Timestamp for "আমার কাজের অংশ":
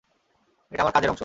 0.81-1.19